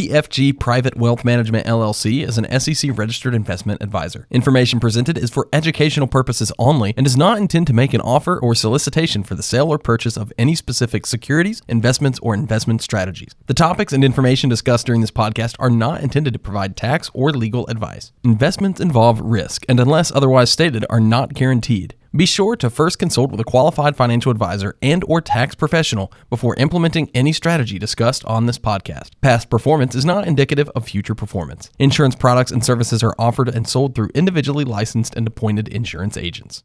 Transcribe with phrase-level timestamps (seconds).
[0.00, 4.26] PFG Private Wealth Management LLC is an SEC registered investment advisor.
[4.30, 8.38] Information presented is for educational purposes only and does not intend to make an offer
[8.38, 13.34] or solicitation for the sale or purchase of any specific securities, investments, or investment strategies.
[13.44, 17.30] The topics and information discussed during this podcast are not intended to provide tax or
[17.32, 18.10] legal advice.
[18.24, 21.94] Investments involve risk and, unless otherwise stated, are not guaranteed.
[22.14, 26.56] Be sure to first consult with a qualified financial advisor and or tax professional before
[26.56, 29.10] implementing any strategy discussed on this podcast.
[29.20, 31.70] Past performance is not indicative of future performance.
[31.78, 36.64] Insurance products and services are offered and sold through individually licensed and appointed insurance agents.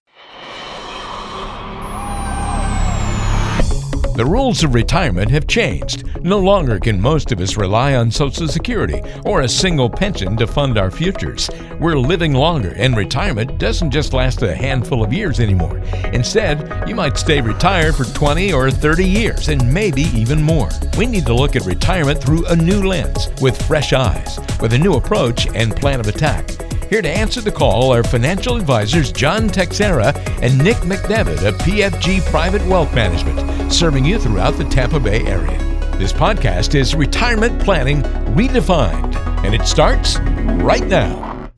[4.15, 6.05] The rules of retirement have changed.
[6.23, 10.47] No longer can most of us rely on Social Security or a single pension to
[10.47, 11.49] fund our futures.
[11.81, 15.79] We're living longer, and retirement doesn't just last a handful of years anymore.
[16.13, 20.69] Instead, you might stay retired for 20 or 30 years, and maybe even more.
[20.97, 24.79] We need to look at retirement through a new lens, with fresh eyes, with a
[24.79, 26.49] new approach and plan of attack.
[26.89, 32.23] Here to answer the call are financial advisors John Teixeira and Nick McDevitt of PFG
[32.29, 35.57] Private Wealth Management, serving you throughout the Tampa Bay area.
[35.97, 38.03] This podcast is Retirement Planning
[38.35, 40.19] Redefined, and it starts
[40.63, 41.49] right now.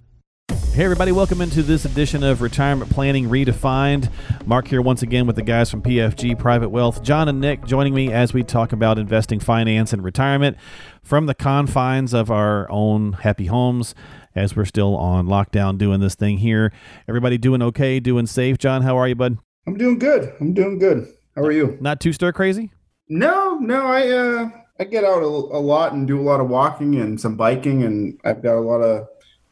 [0.78, 4.12] Hey, everybody, welcome into this edition of Retirement Planning Redefined.
[4.46, 7.04] Mark here once again with the guys from PFG Private Wealth.
[7.04, 10.56] John and Nick joining me as we talk about investing, finance, and retirement
[11.02, 13.96] from the confines of our own happy homes
[14.38, 16.72] as we're still on lockdown doing this thing here.
[17.08, 18.58] Everybody doing okay, doing safe.
[18.58, 19.38] John, how are you, bud?
[19.66, 20.34] I'm doing good.
[20.40, 21.08] I'm doing good.
[21.36, 21.78] How are you?
[21.82, 22.72] Not too stir crazy?
[23.10, 23.86] No, no.
[23.86, 27.20] I uh, I get out a, a lot and do a lot of walking and
[27.20, 29.08] some biking, and I've got a lot of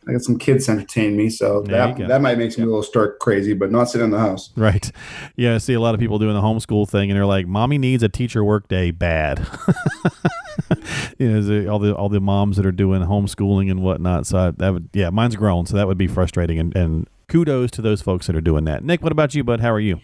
[0.07, 2.83] I got some kids to entertain me, so that that might make me a little
[2.83, 4.51] start crazy, but not sit in the house.
[4.55, 4.91] Right.
[5.35, 7.77] Yeah, I see a lot of people doing the homeschool thing, and they're like, "Mommy
[7.77, 9.47] needs a teacher work day bad."
[11.17, 14.27] you know, all the all the moms that are doing homeschooling and whatnot.
[14.27, 16.59] So I, that would, yeah, mine's grown, so that would be frustrating.
[16.59, 18.83] And, and kudos to those folks that are doing that.
[18.83, 19.59] Nick, what about you, bud?
[19.59, 19.99] How are you?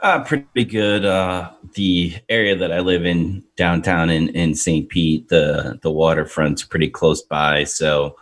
[0.00, 1.04] Uh, pretty good.
[1.04, 4.88] Uh, the area that I live in downtown in, in St.
[4.88, 8.16] Pete, the the waterfront's pretty close by, so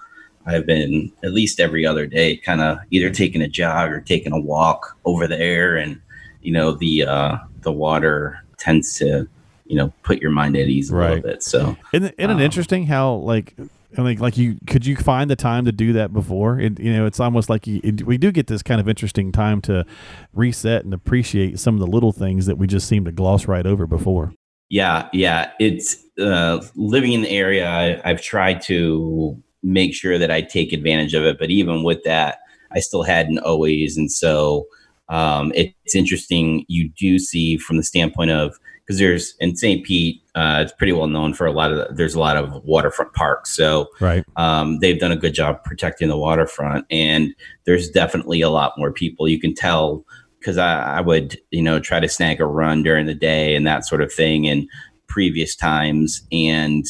[0.47, 4.33] I've been at least every other day, kind of either taking a jog or taking
[4.33, 6.01] a walk over there, and
[6.43, 9.29] you know the uh, the water tends to
[9.67, 11.09] you know put your mind at ease a right.
[11.09, 11.43] little bit.
[11.43, 13.55] So isn't, isn't um, it interesting how like
[13.97, 16.59] like like you could you find the time to do that before?
[16.59, 19.33] It, you know, it's almost like you, it, we do get this kind of interesting
[19.33, 19.85] time to
[20.33, 23.67] reset and appreciate some of the little things that we just seem to gloss right
[23.67, 24.33] over before.
[24.69, 27.69] Yeah, yeah, it's uh, living in the area.
[27.69, 31.39] I, I've tried to make sure that I take advantage of it.
[31.39, 32.39] But even with that,
[32.73, 33.97] I still hadn't always.
[33.97, 34.67] And so
[35.09, 36.65] um, it, it's interesting.
[36.69, 38.57] You do see from the standpoint of
[38.91, 39.85] because there's in St.
[39.85, 43.13] Pete, uh, it's pretty well known for a lot of there's a lot of waterfront
[43.15, 43.55] parks.
[43.55, 47.33] So right, um, they've done a good job protecting the waterfront, and
[47.67, 49.29] there's definitely a lot more people.
[49.29, 50.05] You can tell
[50.41, 53.65] because I, I would you know try to snag a run during the day and
[53.65, 54.69] that sort of thing in
[55.07, 56.85] previous times, and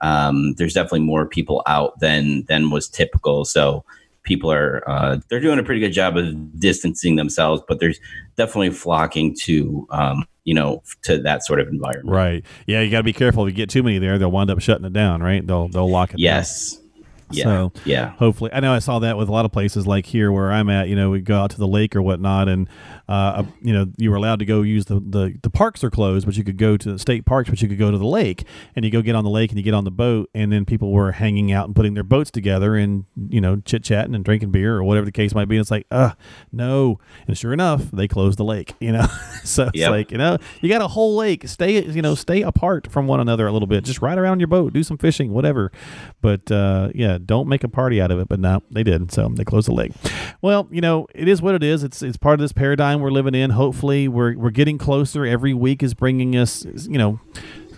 [0.00, 3.44] um, there's definitely more people out than than was typical.
[3.44, 3.84] So
[4.22, 8.00] people are uh, they're doing a pretty good job of distancing themselves, but there's
[8.36, 12.14] definitely flocking to um, you know to that sort of environment.
[12.14, 12.44] Right.
[12.66, 13.46] Yeah, you got to be careful.
[13.46, 15.22] If you get too many there, they'll wind up shutting it down.
[15.22, 15.46] Right.
[15.46, 16.18] They'll they'll lock it.
[16.18, 16.74] Yes.
[16.74, 16.80] Down.
[17.30, 17.44] Yeah.
[17.44, 20.30] So yeah, hopefully, I know I saw that with a lot of places like here
[20.30, 20.88] where I'm at.
[20.88, 22.68] You know, we go out to the lake or whatnot, and
[23.08, 26.24] uh, you know, you were allowed to go use the, the the parks are closed,
[26.24, 28.44] but you could go to the state parks, but you could go to the lake,
[28.74, 30.64] and you go get on the lake and you get on the boat, and then
[30.64, 34.24] people were hanging out and putting their boats together and you know chit chatting and
[34.24, 35.56] drinking beer or whatever the case might be.
[35.56, 36.12] And it's like, uh,
[36.50, 38.74] no, and sure enough, they closed the lake.
[38.80, 39.06] You know,
[39.44, 39.90] so it's yep.
[39.90, 43.20] like you know, you got a whole lake, stay you know, stay apart from one
[43.20, 45.70] another a little bit, just ride around your boat, do some fishing, whatever,
[46.22, 48.28] but uh, yeah, don't make a party out of it.
[48.28, 49.92] But no, they did, so they closed the lake.
[50.40, 51.84] Well, you know, it is what it is.
[51.84, 53.50] It's it's part of this paradigm we're living in.
[53.50, 55.24] Hopefully, we're we're getting closer.
[55.24, 57.20] Every week is bringing us, you know,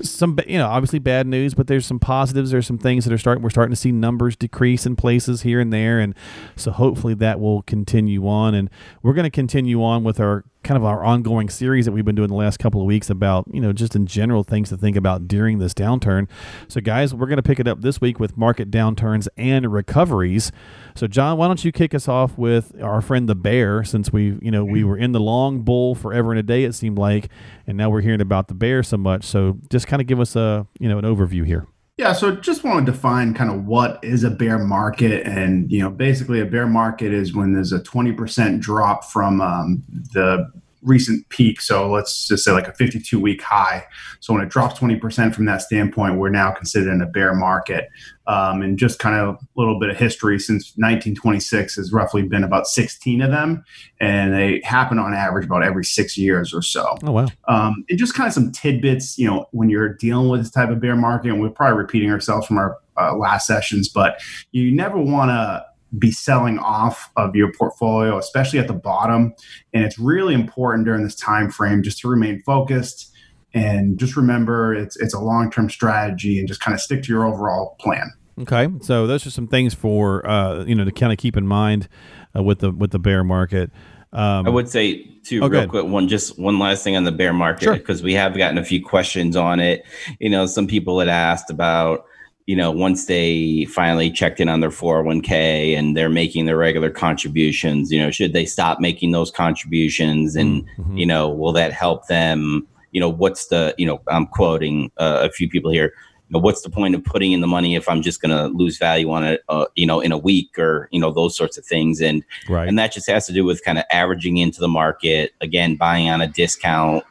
[0.03, 3.19] some you know obviously bad news but there's some positives there's some things that are
[3.19, 6.15] starting we're starting to see numbers decrease in places here and there and
[6.55, 8.69] so hopefully that will continue on and
[9.03, 12.17] we're going to continue on with our kind of our ongoing series that we've been
[12.17, 14.97] doing the last couple of weeks about, you know, just in general things to think
[14.97, 16.29] about during this downturn.
[16.69, 20.51] So, guys, we're going to pick it up this week with market downturns and recoveries.
[20.95, 24.39] So, John, why don't you kick us off with our friend the bear, since we,
[24.43, 24.89] you know, we mm-hmm.
[24.89, 27.29] were in the long bull forever and a day, it seemed like,
[27.67, 29.25] and now we're hearing about the bear so much.
[29.25, 31.67] So, just kind of give us a, you know, an overview here.
[31.97, 35.81] Yeah, so just want to define kind of what is a bear market, and you
[35.81, 39.83] know, basically, a bear market is when there's a 20% drop from um,
[40.13, 40.53] the
[40.87, 41.61] recent peak.
[41.61, 43.85] So let's just say like a 52 week high.
[44.21, 47.89] So when it drops 20% from that standpoint, we're now considered in a bear market.
[48.29, 52.43] Um, and just kind of a little bit of history since 1926 has roughly been
[52.43, 53.65] about 16 of them.
[54.01, 56.97] And they happen on average about every six years or so.
[57.05, 57.27] Oh, wow.
[57.47, 60.71] Um, and just kind of some tidbits, you know, when you're dealing with this type
[60.71, 64.21] of bear market, and we're probably repeating ourselves from our uh, last sessions, but
[64.53, 65.65] you never want to
[65.99, 69.35] be selling off of your portfolio, especially at the bottom.
[69.73, 73.13] And it's really important during this time frame just to remain focused
[73.57, 77.09] and just remember it's it's a long term strategy and just kind of stick to
[77.09, 78.13] your overall plan.
[78.39, 81.47] Okay, so those are some things for uh, you know to kind of keep in
[81.47, 81.89] mind
[82.37, 83.71] uh, with the with the bear market.
[84.13, 87.13] Um, I would say too, oh, real quick, one just one last thing on the
[87.13, 88.05] bear market because sure.
[88.05, 89.85] we have gotten a few questions on it.
[90.21, 92.05] You know, some people had asked about
[92.47, 96.91] you know, once they finally checked in on their 401k and they're making their regular
[96.91, 100.37] contributions, you know, should they stop making those contributions?
[100.37, 100.97] And, mm-hmm.
[100.97, 102.67] you know, will that help them?
[102.93, 105.93] You know, what's the, you know, I'm quoting uh, a few people here.
[106.29, 108.47] You know, what's the point of putting in the money if I'm just going to
[108.57, 111.59] lose value on it, uh, you know, in a week or, you know, those sorts
[111.59, 112.01] of things.
[112.01, 112.69] And, right.
[112.69, 116.09] and that just has to do with kind of averaging into the market, again, buying
[116.09, 117.05] on a discount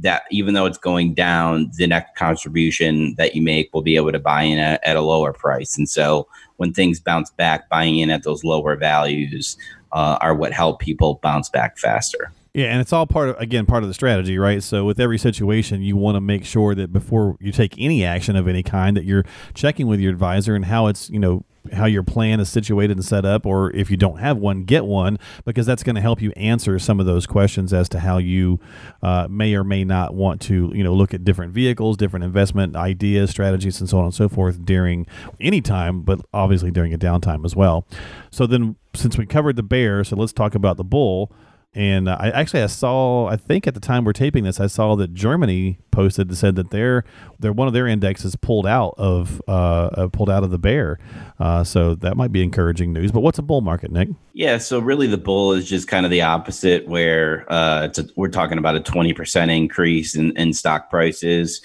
[0.00, 4.12] that even though it's going down, the next contribution that you make will be able
[4.12, 5.76] to buy in at, at a lower price.
[5.76, 9.56] And so when things bounce back, buying in at those lower values
[9.92, 12.32] uh, are what help people bounce back faster.
[12.54, 14.62] Yeah, and it's all part of again part of the strategy, right?
[14.62, 18.36] So with every situation, you want to make sure that before you take any action
[18.36, 19.24] of any kind, that you're
[19.54, 23.04] checking with your advisor and how it's you know how your plan is situated and
[23.04, 26.20] set up, or if you don't have one, get one because that's going to help
[26.20, 28.60] you answer some of those questions as to how you
[29.02, 32.76] uh, may or may not want to, you know, look at different vehicles, different investment
[32.76, 35.06] ideas, strategies, and so on and so forth during
[35.40, 37.86] any time, but obviously during a downtime as well.
[38.30, 41.32] So then, since we covered the bear, so let's talk about the bull.
[41.74, 44.68] And uh, I actually I saw I think at the time we're taping this I
[44.68, 47.04] saw that Germany posted said that their
[47.40, 50.98] their one of their indexes pulled out of uh, uh, pulled out of the bear,
[51.38, 53.12] uh, so that might be encouraging news.
[53.12, 54.08] But what's a bull market, Nick?
[54.32, 58.28] Yeah, so really the bull is just kind of the opposite, where uh, a, we're
[58.28, 61.60] talking about a twenty percent increase in, in, stock prices,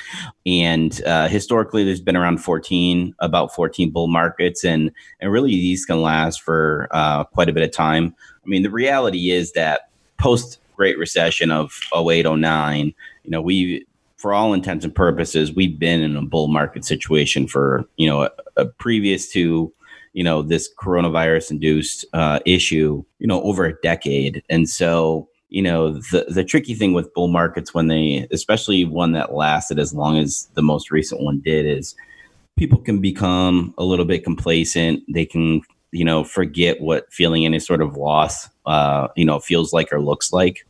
[0.45, 4.91] and uh, historically there's been around fourteen about fourteen bull markets, and
[5.21, 6.89] and really these can last for
[7.31, 8.13] quite a bit of time.
[8.45, 9.89] I mean, the reality is that
[10.23, 12.93] post Great Recession of 08, 09,
[13.23, 13.85] you know, we,
[14.15, 18.23] for all intents and purposes, we've been in a bull market situation for, you know,
[18.23, 19.71] a, a previous to,
[20.13, 24.41] you know, this coronavirus induced uh, issue, you know, over a decade.
[24.49, 29.11] And so, you know, the, the tricky thing with bull markets when they, especially one
[29.11, 31.95] that lasted as long as the most recent one did, is
[32.57, 35.03] people can become a little bit complacent.
[35.13, 35.61] They can
[35.91, 40.01] you know forget what feeling any sort of loss uh, you know feels like or
[40.01, 40.65] looks like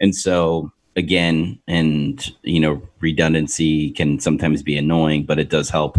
[0.00, 5.98] and so again and you know redundancy can sometimes be annoying but it does help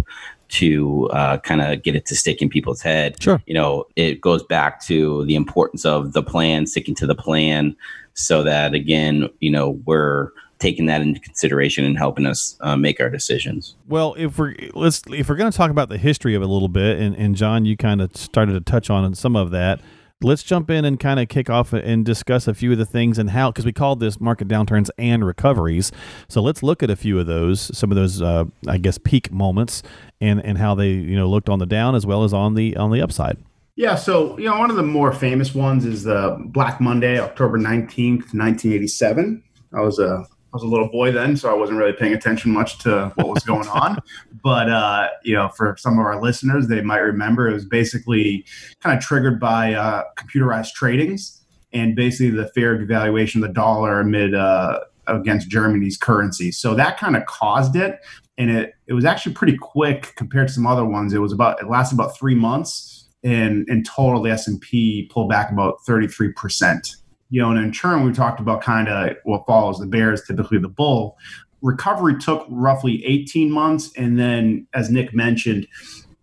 [0.49, 4.21] to uh, kind of get it to stick in people's head sure you know it
[4.21, 7.75] goes back to the importance of the plan sticking to the plan
[8.13, 12.99] so that again you know we're taking that into consideration and helping us uh, make
[12.99, 13.75] our decisions.
[13.87, 16.47] Well, if we're let's if we're going to talk about the history of it a
[16.51, 19.81] little bit, and, and John, you kind of started to touch on some of that.
[20.23, 23.19] Let's jump in and kind of kick off and discuss a few of the things
[23.19, 25.91] and how, because we called this market downturns and recoveries.
[26.27, 29.31] So let's look at a few of those, some of those, uh, I guess, peak
[29.31, 29.83] moments,
[30.19, 32.75] and and how they you know looked on the down as well as on the
[32.77, 33.37] on the upside.
[33.75, 37.59] Yeah, so you know, one of the more famous ones is the Black Monday, October
[37.59, 39.43] nineteenth, nineteen eighty-seven.
[39.75, 42.79] I was a was a little boy then, so I wasn't really paying attention much
[42.79, 43.99] to what was going on.
[44.43, 48.45] But uh, you know, for some of our listeners, they might remember it was basically
[48.81, 51.41] kind of triggered by uh, computerized tradings
[51.73, 56.51] and basically the fear devaluation of the dollar amid uh, against Germany's currency.
[56.51, 57.99] So that kind of caused it,
[58.37, 61.13] and it it was actually pretty quick compared to some other ones.
[61.13, 65.09] It was about it lasted about three months, and in total, the S and P
[65.11, 66.95] pulled back about thirty three percent
[67.29, 70.23] you know, and in turn, we talked about kind of what follows the bear is
[70.23, 71.17] typically the bull.
[71.61, 75.67] Recovery took roughly 18 months, and then, as Nick mentioned,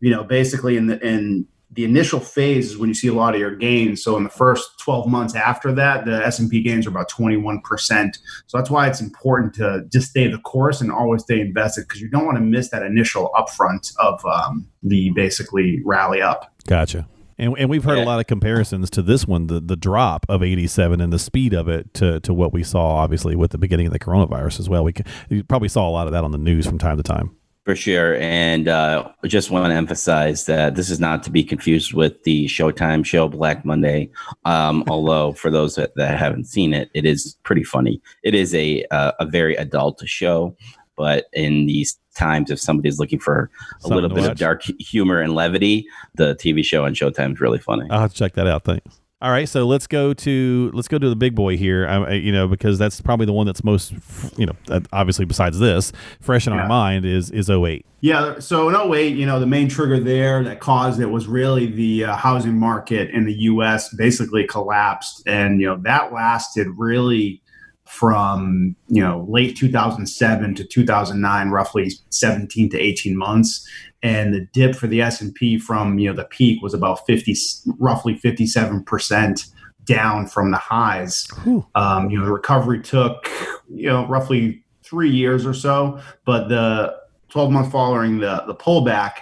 [0.00, 3.34] you know, basically in the in the initial phase is when you see a lot
[3.34, 4.02] of your gains.
[4.02, 7.60] So in the first 12 months after that, the S&P gains are about 21%.
[8.46, 12.00] So that's why it's important to just stay the course and always stay invested because
[12.00, 16.52] you don't want to miss that initial upfront of um, the basically rally up.
[16.66, 17.08] Gotcha.
[17.38, 18.04] And, and we've heard yeah.
[18.04, 21.52] a lot of comparisons to this one, the, the drop of 87 and the speed
[21.52, 24.68] of it to, to what we saw, obviously, with the beginning of the coronavirus as
[24.68, 24.84] well.
[24.84, 24.94] We
[25.28, 27.36] you probably saw a lot of that on the news from time to time.
[27.64, 28.16] For sure.
[28.16, 32.44] And uh, just want to emphasize that this is not to be confused with the
[32.44, 34.10] Showtime show Black Monday.
[34.44, 38.02] Um, although, for those that, that, haven't seen it, it is pretty funny.
[38.22, 40.54] It is a, uh, a very adult show.
[40.96, 44.30] But in these times, if somebody's looking for a Something little bit watch.
[44.32, 47.88] of dark humor and levity, the TV show on Showtime is really funny.
[47.90, 48.64] I'll have to check that out.
[48.64, 49.00] Thanks.
[49.24, 51.86] All right, so let's go to let's go to the big boy here.
[51.86, 53.94] I, you know, because that's probably the one that's most,
[54.36, 56.60] you know, obviously besides this, fresh in yeah.
[56.60, 57.86] our mind is is 08.
[58.02, 61.64] Yeah, so in 08, you know, the main trigger there that caused it was really
[61.64, 63.94] the uh, housing market in the U.S.
[63.94, 67.40] basically collapsed, and you know that lasted really
[67.86, 73.68] from you know late 2007 to 2009 roughly 17 to 18 months
[74.02, 77.34] and the dip for the S&P from you know the peak was about 50
[77.78, 79.50] roughly 57%
[79.84, 81.28] down from the highs
[81.74, 83.28] um, you know the recovery took
[83.68, 86.96] you know roughly 3 years or so but the
[87.28, 89.16] 12 months following the the pullback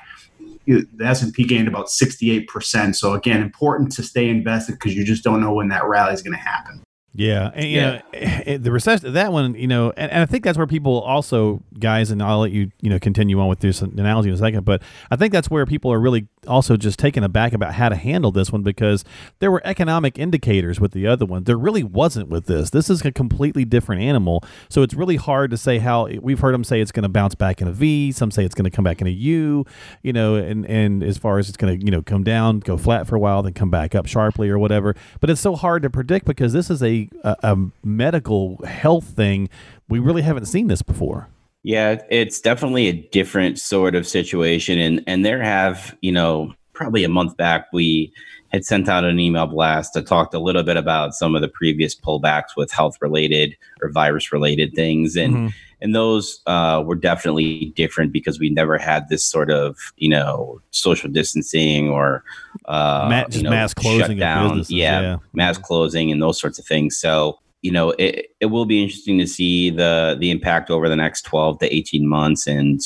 [0.67, 2.95] the S&P gained about 68%.
[2.95, 6.23] So again, important to stay invested because you just don't know when that rally is
[6.23, 6.83] going to happen.
[7.15, 7.91] Yeah, and you yeah.
[7.91, 9.13] know eh, eh, the recession.
[9.13, 12.41] That one, you know, and, and I think that's where people also, guys, and I'll
[12.41, 14.65] let you, you know, continue on with this analogy in a second.
[14.65, 17.97] But I think that's where people are really also just taken aback about how to
[17.97, 19.05] handle this one because
[19.41, 21.45] there were economic indicators with the other one.
[21.45, 22.71] There really wasn't with this.
[22.71, 24.43] This is a completely different animal.
[24.71, 27.35] So it's really hard to say how we've heard them say it's going to bounce
[27.35, 28.13] back in a V.
[28.13, 29.67] Some say it's going to come back in a U.
[30.03, 32.79] You know, and and as far as it's going to you know come down, go
[32.79, 34.97] flat for a while, then come back up sharply or whatever.
[35.21, 39.49] But it's so hard to predict because this is a a, a medical health thing.
[39.89, 41.29] We really haven't seen this before.
[41.63, 47.05] Yeah, it's definitely a different sort of situation, and and there have you know probably
[47.05, 48.13] a month back we
[48.53, 51.49] had sent out an email blast that talked a little bit about some of the
[51.49, 55.47] previous pullbacks with health related or virus related things and mm-hmm.
[55.83, 60.61] And those uh, were definitely different because we never had this sort of you know
[60.71, 62.25] social distancing or
[62.67, 65.17] uh, Ma- you know, mass closing down yeah, yeah.
[65.35, 66.97] mass closing and those sorts of things.
[66.97, 70.97] So you know it, it will be interesting to see the the impact over the
[70.97, 72.47] next 12 to 18 months.
[72.47, 72.81] And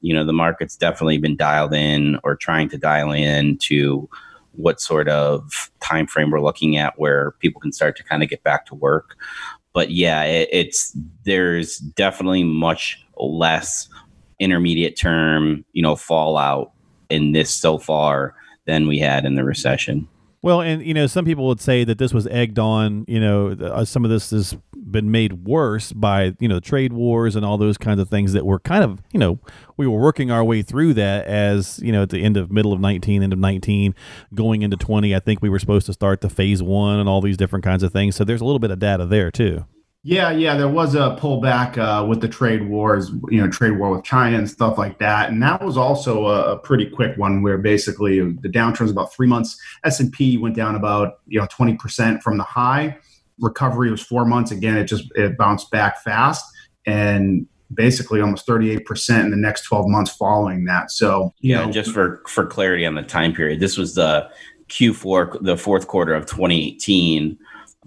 [0.00, 4.08] you know the market's definitely been dialed in or trying to dial in to
[4.52, 8.28] what sort of time frame we're looking at where people can start to kind of
[8.28, 9.16] get back to work
[9.72, 13.88] but yeah it, it's there's definitely much less
[14.40, 16.72] intermediate term you know fallout
[17.10, 18.34] in this so far
[18.66, 20.06] than we had in the recession
[20.42, 23.04] well, and you know, some people would say that this was egged on.
[23.08, 24.56] You know, uh, some of this has
[24.90, 28.46] been made worse by you know trade wars and all those kinds of things that
[28.46, 29.38] were kind of you know
[29.76, 32.72] we were working our way through that as you know at the end of middle
[32.72, 33.94] of 19 end of 19
[34.34, 37.20] going into 20 i think we were supposed to start the phase one and all
[37.20, 39.64] these different kinds of things so there's a little bit of data there too
[40.04, 43.90] yeah, yeah, there was a pullback uh, with the trade wars, you know, trade war
[43.90, 47.42] with China and stuff like that, and that was also a, a pretty quick one
[47.42, 49.60] where basically the downturn was about three months.
[49.84, 52.96] S and P went down about you know twenty percent from the high.
[53.40, 54.52] Recovery was four months.
[54.52, 56.44] Again, it just it bounced back fast,
[56.86, 60.90] and basically almost 38% in the next 12 months following that.
[60.90, 64.30] So, yeah, know, just for for clarity on the time period, this was the
[64.68, 67.38] Q4, the fourth quarter of 2018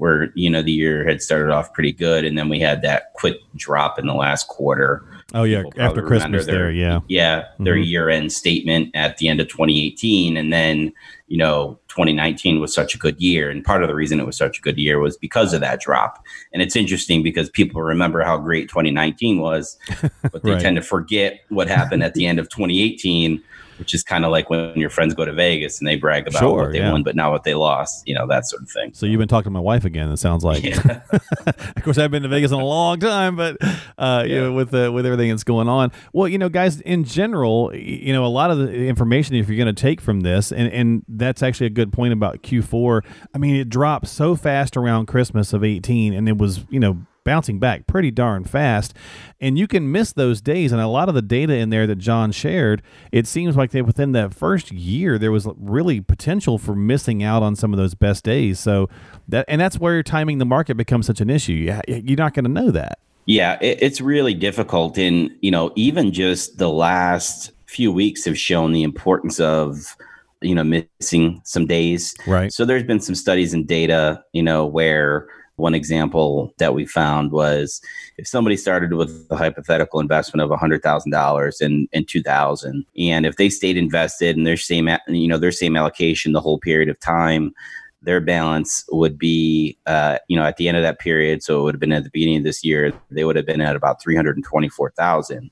[0.01, 3.13] where you know the year had started off pretty good, and then we had that
[3.13, 5.05] quick drop in the last quarter.
[5.35, 7.83] Oh yeah, after Christmas their, there, yeah, yeah, their mm-hmm.
[7.83, 10.91] year-end statement at the end of 2018, and then
[11.31, 14.35] you know 2019 was such a good year, and part of the reason it was
[14.35, 16.21] such a good year was because of that drop.
[16.51, 19.77] And it's interesting because people remember how great 2019 was,
[20.21, 20.61] but they right.
[20.61, 23.41] tend to forget what happened at the end of 2018
[23.81, 26.37] which is kind of like when your friends go to Vegas and they brag about
[26.37, 26.91] sure, what they yeah.
[26.91, 28.93] won, but not what they lost, you know, that sort of thing.
[28.93, 30.11] So you've been talking to my wife again.
[30.11, 30.63] It sounds like.
[30.63, 31.01] Yeah.
[31.11, 33.57] of course, I've been to Vegas in a long time, but
[33.97, 34.23] uh, yeah.
[34.23, 37.75] you know, with uh, with everything that's going on, well, you know, guys, in general,
[37.75, 40.71] you know, a lot of the information if you're going to take from this, and
[40.71, 43.03] and that's actually a good point about Q4.
[43.33, 47.05] I mean, it dropped so fast around Christmas of 18, and it was you know
[47.23, 48.93] bouncing back pretty darn fast.
[49.39, 50.71] And you can miss those days.
[50.71, 53.81] And a lot of the data in there that John shared, it seems like they
[53.81, 57.95] within that first year there was really potential for missing out on some of those
[57.95, 58.59] best days.
[58.59, 58.89] So
[59.27, 61.53] that and that's where timing the market becomes such an issue.
[61.53, 61.81] Yeah.
[61.87, 62.99] You're not going to know that.
[63.27, 64.97] Yeah, it's really difficult.
[64.97, 69.95] And you know, even just the last few weeks have shown the importance of
[70.41, 72.15] you know missing some days.
[72.27, 72.51] Right.
[72.51, 75.27] So there's been some studies and data you know where
[75.61, 77.81] one example that we found was
[78.17, 83.49] if somebody started with a hypothetical investment of $100,000 in, in 2000, and if they
[83.49, 87.53] stayed invested in their same, you know, their same allocation the whole period of time,
[88.01, 91.43] their balance would be, uh, you know, at the end of that period.
[91.43, 93.61] So it would have been at the beginning of this year, they would have been
[93.61, 95.51] at about 324,000.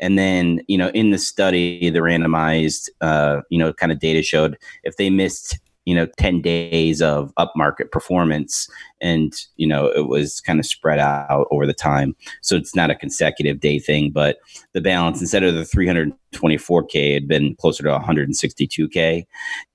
[0.00, 4.22] And then, you know, in the study, the randomized, uh, you know, kind of data
[4.22, 8.68] showed if they missed you know 10 days of upmarket performance
[9.00, 12.90] and you know it was kind of spread out over the time so it's not
[12.90, 14.38] a consecutive day thing but
[14.72, 19.24] the balance instead of the 324k had been closer to 162k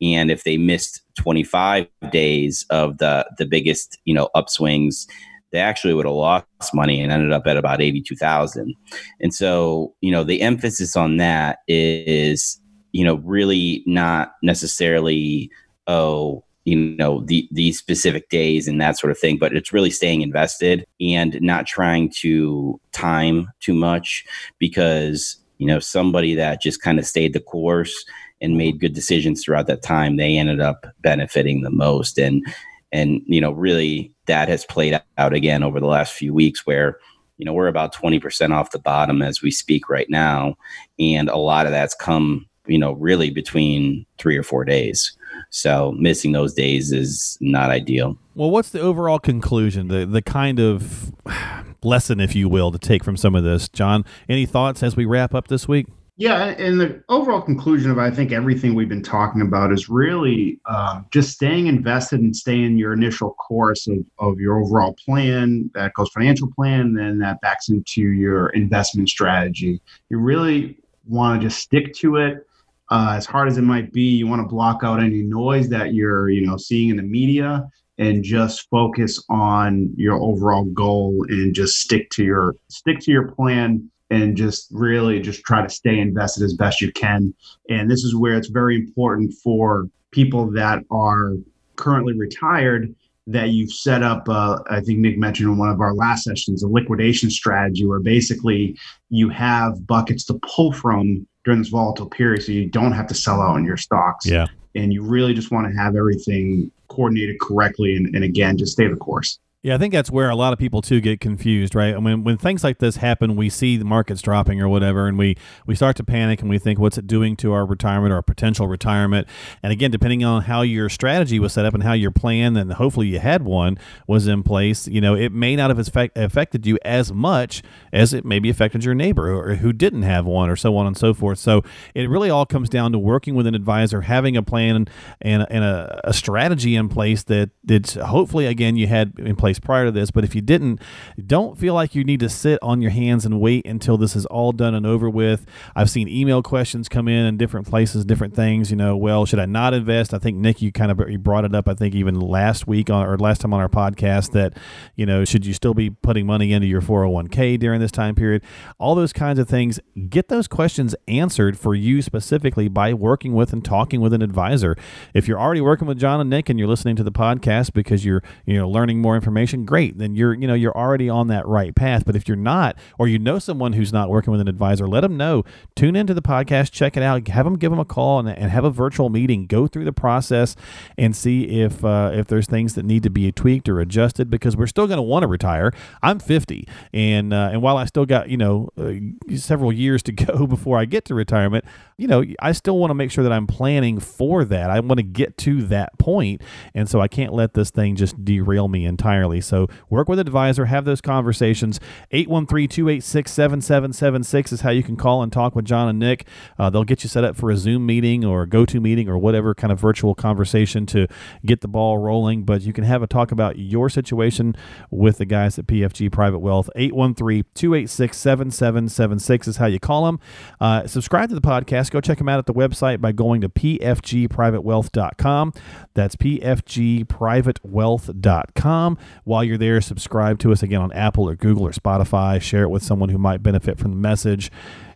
[0.01, 5.07] and if they missed 25 days of the the biggest you know upswings
[5.51, 8.75] they actually would have lost money and ended up at about 82,000.
[9.21, 12.59] And so, you know, the emphasis on that is,
[12.91, 15.49] you know, really not necessarily
[15.87, 19.89] oh, you know, the these specific days and that sort of thing, but it's really
[19.89, 24.25] staying invested and not trying to time too much
[24.59, 28.05] because, you know, somebody that just kind of stayed the course
[28.41, 32.19] and made good decisions throughout that time, they ended up benefiting the most.
[32.19, 32.45] And
[32.91, 36.99] and you know, really that has played out again over the last few weeks where
[37.37, 40.55] you know we're about 20% off the bottom as we speak right now
[40.99, 45.16] and a lot of that's come you know really between three or four days
[45.49, 48.17] so missing those days is not ideal.
[48.35, 49.87] Well, what's the overall conclusion?
[49.87, 51.11] The the kind of
[51.83, 54.05] lesson, if you will, to take from some of this, John.
[54.29, 55.87] Any thoughts as we wrap up this week?
[56.19, 60.59] Yeah, and the overall conclusion of I think everything we've been talking about is really
[60.65, 65.69] um, just staying invested and staying your initial course of, of your overall plan.
[65.75, 69.79] That goes financial plan, then that backs into your investment strategy.
[70.09, 70.75] You really
[71.07, 72.46] want to just stick to it
[72.89, 75.93] uh, as hard as it might be, you want to block out any noise that
[75.93, 77.67] you're, you know, seeing in the media
[77.97, 83.31] and just focus on your overall goal and just stick to your stick to your
[83.31, 87.33] plan and just really just try to stay invested as best you can.
[87.69, 91.33] And this is where it's very important for people that are
[91.75, 92.95] currently retired
[93.27, 96.63] that you've set up, uh, I think Nick mentioned in one of our last sessions,
[96.63, 98.77] a liquidation strategy where basically
[99.09, 103.13] you have buckets to pull from during this volatile period so you don't have to
[103.13, 104.25] sell out on your stocks.
[104.25, 104.47] Yeah.
[104.75, 108.85] And you really just want to have everything coordinated correctly and, and again, just stay
[108.85, 109.39] the course.
[109.67, 111.93] Yeah, I think that's where a lot of people too get confused, right?
[111.93, 115.17] I mean, when things like this happen, we see the markets dropping or whatever, and
[115.17, 118.15] we we start to panic and we think, what's it doing to our retirement or
[118.15, 119.27] our potential retirement?
[119.61, 122.71] And again, depending on how your strategy was set up and how your plan, and
[122.71, 126.65] hopefully you had one, was in place, you know, it may not have effect, affected
[126.65, 130.55] you as much as it maybe affected your neighbor or who didn't have one, or
[130.55, 131.39] so on and so forth.
[131.39, 131.61] So
[131.93, 134.87] it really all comes down to working with an advisor, having a plan
[135.19, 139.56] and, and a, a strategy in place that that's hopefully again you had in place
[139.59, 140.11] prior to this.
[140.11, 140.81] But if you didn't,
[141.25, 144.25] don't feel like you need to sit on your hands and wait until this is
[144.27, 145.45] all done and over with.
[145.75, 148.71] I've seen email questions come in in different places, different things.
[148.71, 150.13] You know, well, should I not invest?
[150.13, 151.67] I think Nick, you kind of you brought it up.
[151.67, 154.57] I think even last week on, or last time on our podcast that
[154.95, 158.43] you know should you still be putting money into your 401k during this time period?
[158.79, 159.79] All those kinds of things.
[160.09, 164.75] Get those questions answered for you specifically by working with and talking with an advisor.
[165.13, 168.05] If you're already working with John and Nick and you're listening to the podcast because
[168.05, 169.97] you're you know learning more information information, great.
[169.97, 172.03] Then you're, you know, you're already on that right path.
[172.05, 175.01] But if you're not, or you know someone who's not working with an advisor, let
[175.01, 175.43] them know.
[175.75, 178.51] Tune into the podcast, check it out, have them give them a call, and, and
[178.51, 179.45] have a virtual meeting.
[179.45, 180.55] Go through the process
[180.97, 184.55] and see if uh, if there's things that need to be tweaked or adjusted because
[184.55, 185.71] we're still going to want to retire.
[186.01, 188.93] I'm 50, and uh, and while I still got you know uh,
[189.35, 191.65] several years to go before I get to retirement,
[191.97, 194.69] you know I still want to make sure that I'm planning for that.
[194.69, 196.41] I want to get to that point,
[196.73, 199.26] and so I can't let this thing just derail me entirely.
[199.41, 201.79] So work with an advisor, have those conversations.
[202.11, 206.27] 813 286 7776 is how you can call and talk with John and Nick.
[206.57, 209.09] Uh, they'll get you set up for a Zoom meeting or a go to meeting
[209.09, 211.07] or whatever kind of virtual conversation to
[211.45, 212.43] get the ball rolling.
[212.43, 214.55] But you can have a talk about your situation
[214.89, 216.69] with the guys at PFG Private Wealth.
[216.75, 220.19] 813 286 7776 is how you call them.
[220.59, 221.91] Uh, subscribe to the podcast.
[221.91, 225.53] Go check them out at the website by going to pfgprivatewealth.com.
[225.93, 228.97] That's pfgprivatewealth.com.
[229.27, 232.41] While you're there, subscribe to us again on Apple or Google or Spotify.
[232.41, 234.49] Share it with someone who might benefit from the message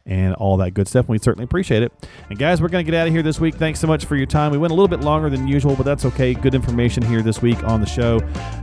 [0.06, 1.10] and all that good stuff.
[1.10, 1.92] We certainly appreciate it.
[2.30, 3.56] And guys, we're going to get out of here this week.
[3.56, 4.54] Thanks so much for your time.
[4.54, 6.34] We went a little bit longer than usual, but that's okay.
[6.34, 8.22] Good information here this week on the show.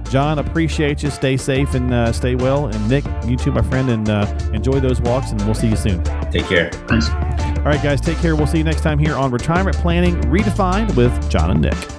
[0.08, 1.10] John, appreciate you.
[1.10, 2.68] Stay safe and uh, stay well.
[2.68, 5.32] And Nick, you too, my friend, and uh, enjoy those walks.
[5.32, 6.02] And we'll see you soon.
[6.30, 6.70] Take care.
[6.88, 7.10] Thanks.
[7.10, 8.36] All right, guys, take care.
[8.36, 11.97] We'll see you next time here on Retirement Planning Redefined with John and Nick.